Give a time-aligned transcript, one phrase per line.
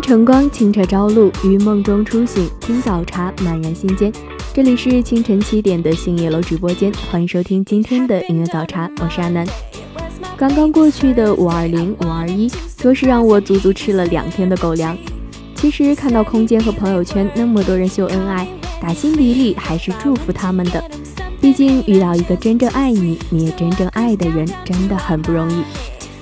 [0.00, 4.12] 晨光，清澈朝露，于梦中初醒，听早茶，满然心间。
[4.54, 9.46] 这里是清晨七点的星夜楼直播间，欢迎收听今天的音乐早茶，我是阿南。
[10.36, 14.96] 刚刚过去的五二零、五二一，着实让我足足吃了两天的狗粮。
[15.54, 18.46] 其实看到空间和朋友圈那么多人秀恩爱，
[18.80, 20.82] 打心底里还是祝福他们的。
[21.40, 25.62] 毕竟遇到一个真正爱你，你也真正爱的人，真的很不容易。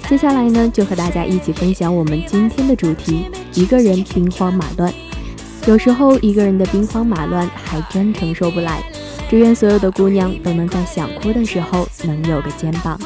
[0.08, 4.92] 接下来呢，就和大家一起分享我们今天的主题：一个人兵荒马乱。
[5.66, 8.80] 有时候一个人的兵荒马乱还真承受不来。
[9.28, 12.96] 祝愿所有的姑娘都能在想哭的时候能有个肩膀。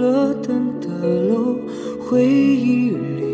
[0.00, 0.88] 了灯的
[1.28, 1.56] 楼，
[2.00, 3.24] 回忆里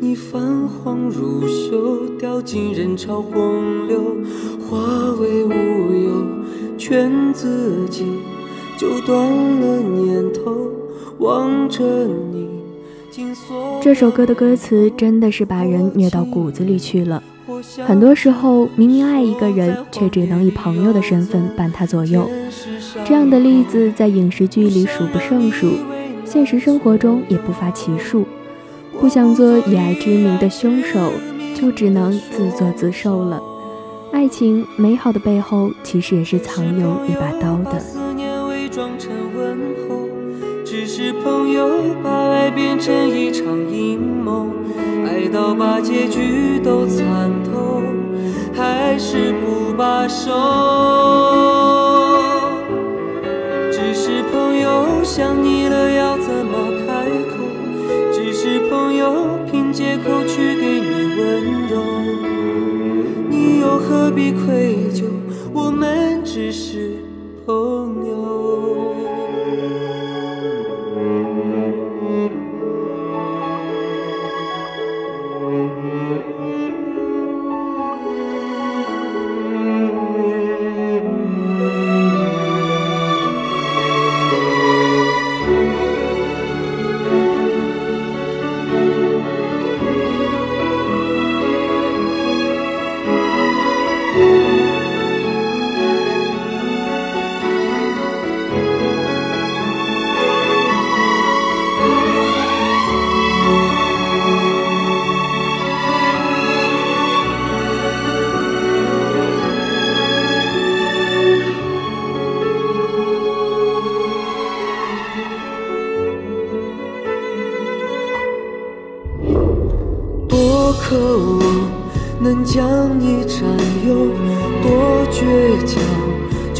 [0.00, 4.00] 你泛黄如锈，掉进人潮洪流，
[4.68, 4.78] 化
[5.20, 5.50] 为乌
[5.92, 6.26] 有，
[6.78, 8.04] 劝自己
[8.76, 10.70] 就断了念头，
[11.18, 11.84] 望着
[12.32, 12.48] 你，
[13.82, 17.22] 这首歌的歌词真的是把人虐到骨子里去了。
[17.86, 22.28] 很多时候，明明爱一个人，却只能以朋友的身份伴他左右。
[23.04, 25.72] 这样的例子在影视剧里数不胜数，
[26.24, 28.26] 现实生活中也不乏其数。
[29.00, 31.12] 不想做以爱之名的凶手，
[31.54, 33.40] 就只能自作自受了。
[34.12, 37.80] 爱情美好的背后，其实也是藏有一把刀的。
[40.64, 41.68] 只是朋友，
[42.02, 44.46] 把爱变成一场阴谋，
[45.18, 47.82] 爱到把结局都参透，
[48.54, 50.30] 还是不罢手。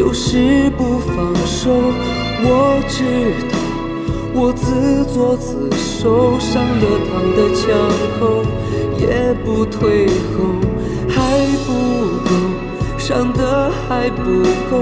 [0.09, 1.69] 就是不放手，
[2.43, 3.05] 我知
[3.51, 3.59] 道
[4.33, 7.69] 我自作自受，伤了烫的枪
[8.19, 8.43] 口
[8.99, 10.57] 也不退后，
[11.11, 11.69] 还不
[12.25, 12.31] 够，
[12.97, 14.25] 伤的还不
[14.71, 14.81] 够，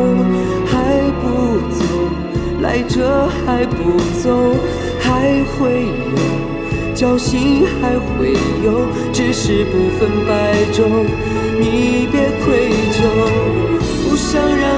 [0.65, 1.83] 还不走，
[2.63, 4.55] 来者还不走，
[5.01, 6.17] 还会有
[6.95, 8.35] 侥幸，还会
[8.65, 10.87] 有，只是不分白昼，
[11.59, 13.03] 你别愧疚。
[14.09, 14.76] 不想让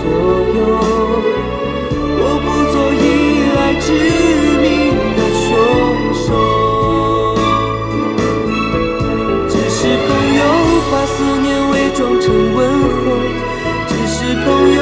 [0.00, 0.08] 难左
[0.56, 0.58] 右，
[2.18, 3.04] 我不做以
[3.56, 3.86] 爱之
[4.60, 4.66] 名
[5.16, 5.48] 的凶
[6.14, 6.26] 手。
[9.48, 10.08] 只是朋
[10.38, 10.40] 友
[10.90, 12.24] 把思念伪装成
[12.54, 12.58] 问
[13.04, 13.06] 候，
[13.88, 14.78] 只是朋友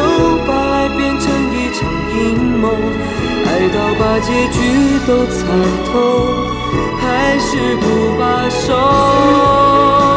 [0.46, 1.78] 把爱变成一场
[2.14, 2.16] 阴
[2.60, 2.64] 谋，
[3.46, 4.56] 爱到把结局
[5.06, 5.36] 都参
[5.92, 5.94] 透，
[7.00, 7.84] 还是不
[8.18, 10.07] 罢手。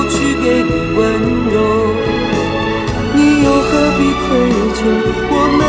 [0.00, 0.98] 不去给你温
[1.52, 1.54] 柔，
[3.14, 4.28] 你又何必愧
[4.72, 4.80] 疚？
[5.28, 5.60] 我们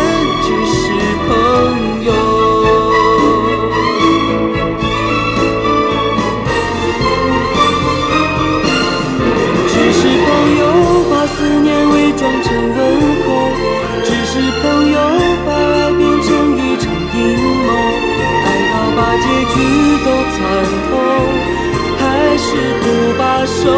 [0.41, 0.79] 只是
[1.27, 1.29] 朋
[2.05, 2.09] 友。
[9.67, 10.27] 只是朋
[10.59, 10.61] 友
[11.11, 12.47] 把思念伪装成
[12.77, 12.79] 问
[13.25, 13.27] 候，
[14.05, 14.97] 只是朋友
[15.45, 17.19] 把爱变成一场阴
[17.67, 17.69] 谋，
[18.45, 19.55] 爱到把结局
[20.05, 20.39] 都参
[20.87, 20.91] 透。
[22.51, 23.71] 是不罢休，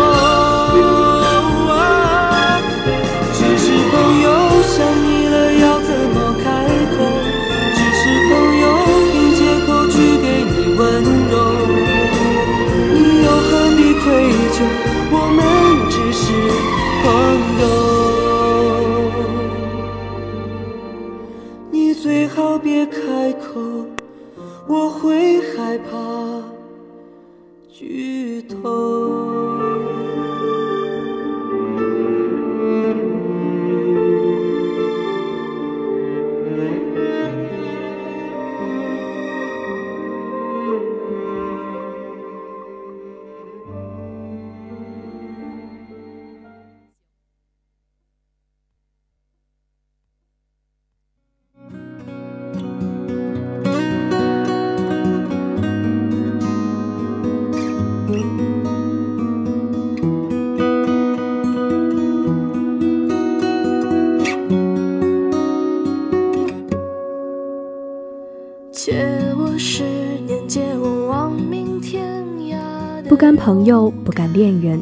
[73.44, 74.82] 朋友，不敢恋人，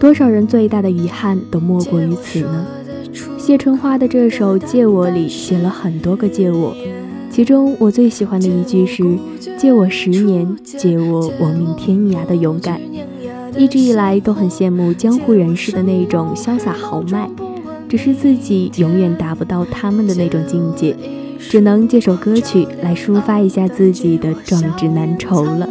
[0.00, 2.66] 多少人最大的遗憾都莫过于此呢？
[3.38, 6.74] 谢春花的这首《借我》里写了很多个借我，
[7.30, 9.04] 其中我最喜欢的一句是
[9.56, 12.80] “借我十年，借我亡命天涯的勇敢”。
[13.56, 17.30] 一直以来都很羡慕江湖人士的那种潇洒豪迈，
[17.88, 20.96] 只是自己永远达不到他们的那种境界，
[21.38, 25.68] 只能借首歌曲来抒发一下自己的壮志难酬了。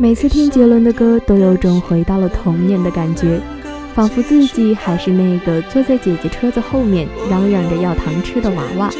[0.00, 3.38] 每次听杰伦的歌，都有种回到了童年的感觉，
[3.92, 8.90] 仿佛自己还是那个坐在姐姐车子后面嚷嚷着要糖吃的娃娃。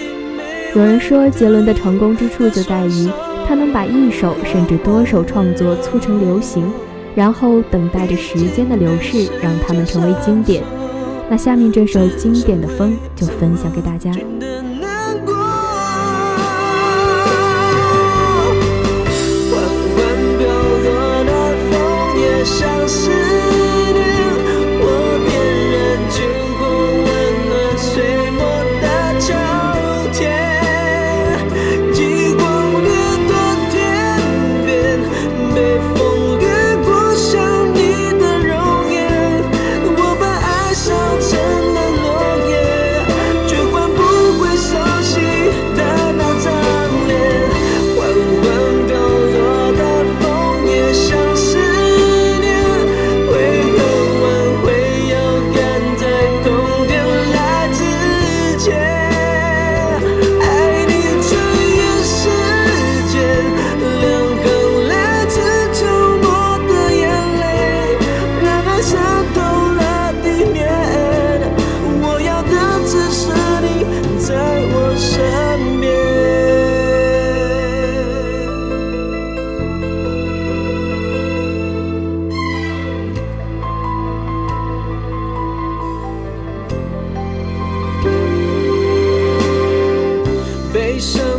[0.77, 3.09] 有人说，杰伦的成功之处就在于
[3.49, 6.71] 他能把一首甚至多首创作促成流行，
[7.15, 10.63] 然后等待着时间的流逝，让他们成为经典。
[11.31, 14.13] 那下面这首经典的《风》就分享给大家。
[90.99, 91.30] 觉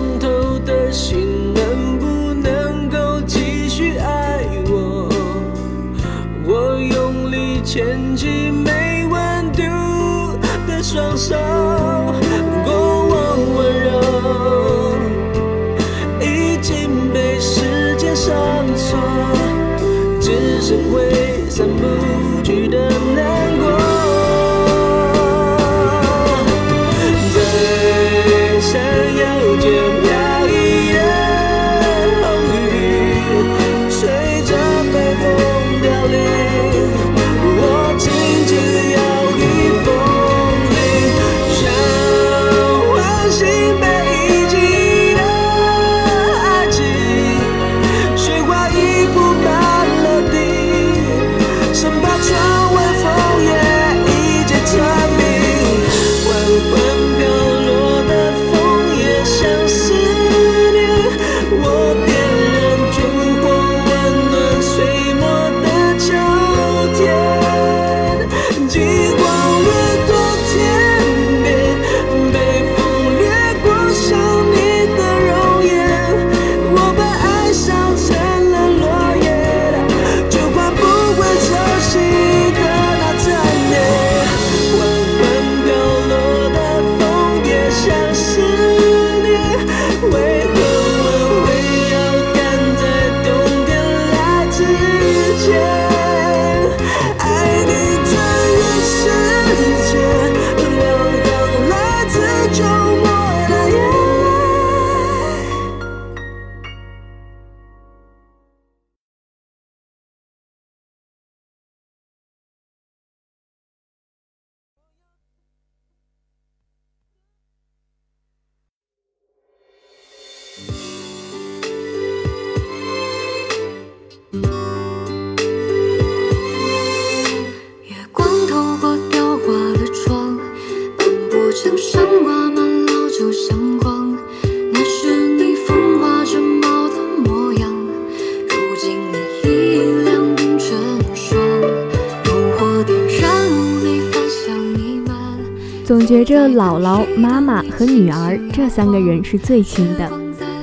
[146.31, 150.09] 着姥姥、妈妈和女儿这三个人是最亲的。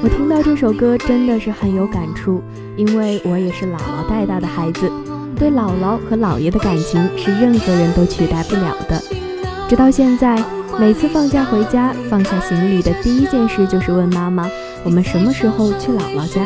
[0.02, 2.42] 我听到这首歌真的是很有感触，
[2.76, 4.90] 因为我也是姥姥带大的孩子，
[5.37, 9.02] 对姥姥和姥爷的感情是任何人都取代不了的。
[9.68, 10.42] 直到现在，
[10.81, 14.48] 每次放假回家，放下行李的第一件事就是问妈妈
[14.85, 16.40] ：“我们什么时候去姥姥家？”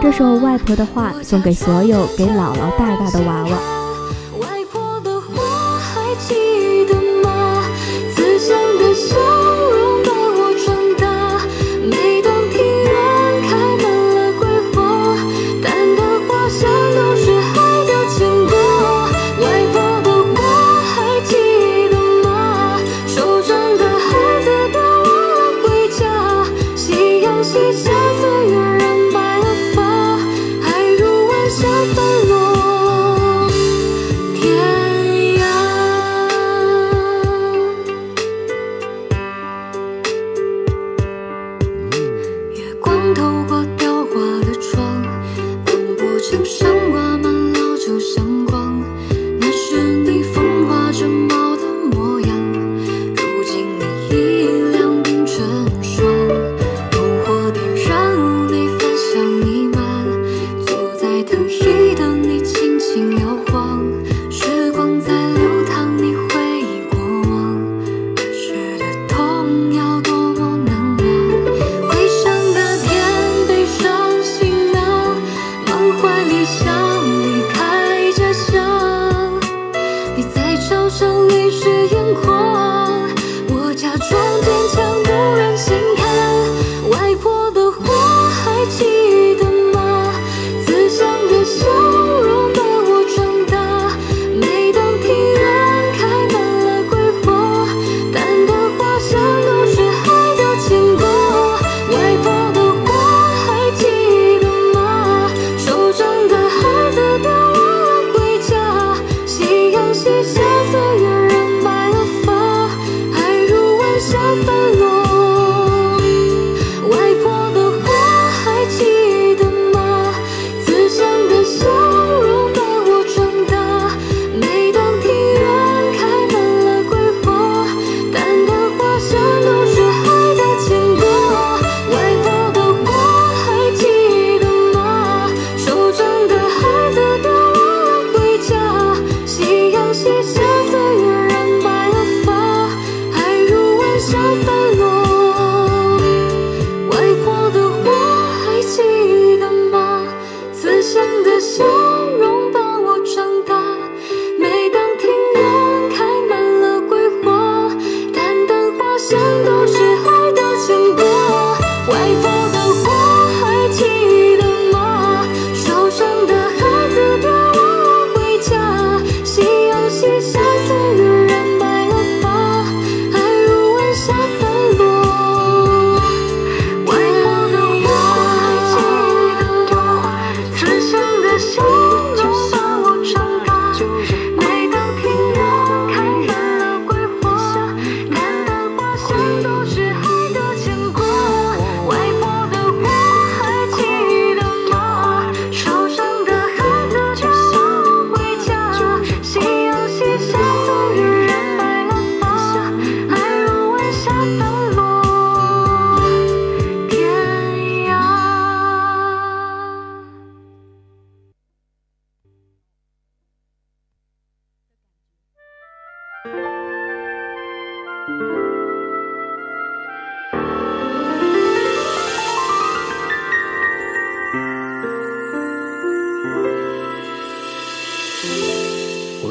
[0.00, 3.77] 这首外婆的话送给所有给姥姥带大的娃娃。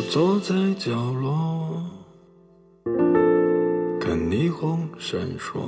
[0.09, 0.91] 坐在角
[1.21, 1.83] 落，
[3.99, 5.59] 看霓虹闪烁。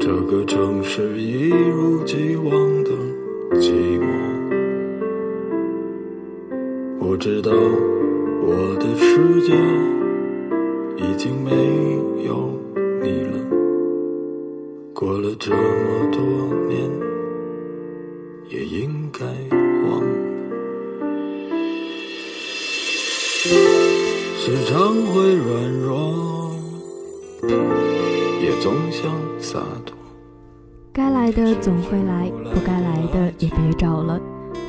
[0.00, 2.50] 这个城市一如既往
[2.82, 2.90] 的
[3.56, 4.06] 寂寞。
[6.98, 9.52] 我知道我的世界
[10.96, 11.50] 已经没
[12.24, 12.50] 有
[13.02, 13.38] 你了。
[14.94, 16.22] 过了这么多
[16.66, 16.90] 年，
[25.16, 26.52] 会软弱，
[28.38, 29.96] 也总想洒脱。
[30.92, 34.20] 该来的总会来，不该来的也别找了，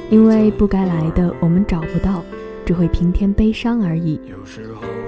[0.10, 2.24] 因为不该来的我们找不到，
[2.66, 4.22] 只会平添悲伤而已。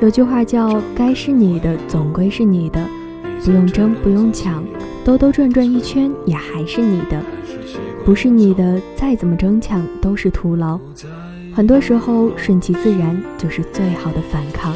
[0.02, 2.86] 有句话叫“该是你的总归是你的，
[3.46, 4.62] 不用争不用抢，
[5.06, 7.24] 兜兜转转一圈也还是你的，
[8.04, 10.78] 不是你的再怎么争抢都是徒劳。
[11.54, 14.76] 很多时候顺其自然就是最好的反抗。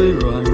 [0.00, 0.49] 微软。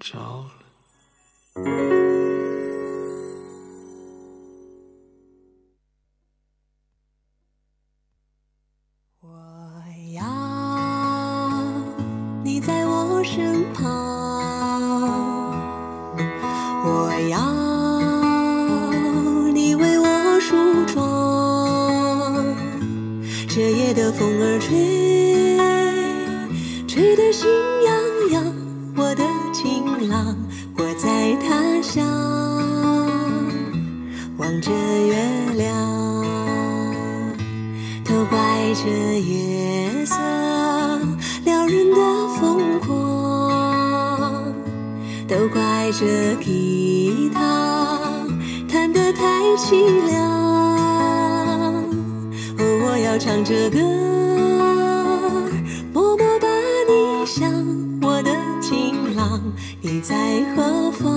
[0.00, 0.50] Ciao.
[55.92, 56.46] 默默把
[56.88, 57.50] 你想
[58.02, 58.30] 我的
[58.60, 59.40] 情郎
[59.80, 60.14] 你在
[60.54, 61.15] 何方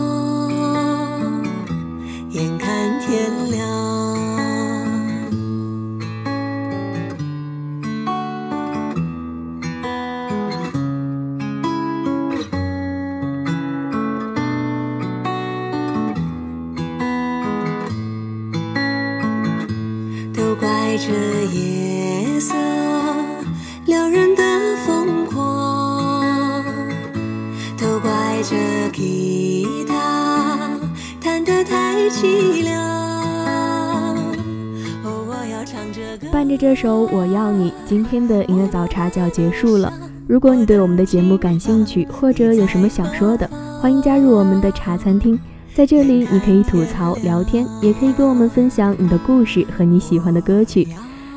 [36.82, 39.92] 首《我要你》，今天的音乐早茶就要结束了。
[40.26, 43.46] 如果你对我们的节目感兴趣，或者有什么想说的，
[43.82, 45.38] 欢迎加入我们的茶餐厅。
[45.74, 50.88] 在这里，你可以吐槽、聊天，也可以跟我们分享你的故事和你喜欢的歌曲。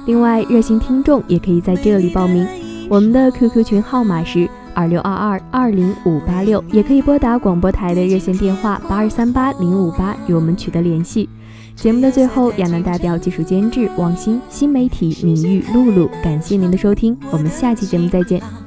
[0.06, 2.46] 另外，热心听众也可以在这里报名。
[2.88, 11.28] 我们的 QQ 群号码是二六二二二零五八六，也可以拨打广播台的热线电话八二三八零五八与我们取得联系。
[11.74, 18.61] 节目的最后，亚楠代表技术监制王鑫、新媒体名誉、露露，感谢您的收听，我们下期节目再见。